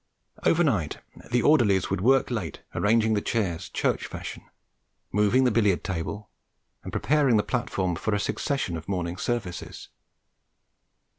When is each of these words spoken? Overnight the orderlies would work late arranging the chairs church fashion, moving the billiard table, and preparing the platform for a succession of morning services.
Overnight 0.47 0.97
the 1.29 1.43
orderlies 1.43 1.91
would 1.91 2.01
work 2.01 2.31
late 2.31 2.63
arranging 2.73 3.13
the 3.13 3.21
chairs 3.21 3.69
church 3.69 4.07
fashion, 4.07 4.41
moving 5.11 5.43
the 5.43 5.51
billiard 5.51 5.83
table, 5.83 6.31
and 6.83 6.91
preparing 6.91 7.37
the 7.37 7.43
platform 7.43 7.95
for 7.95 8.15
a 8.15 8.19
succession 8.19 8.75
of 8.77 8.89
morning 8.89 9.17
services. 9.17 9.89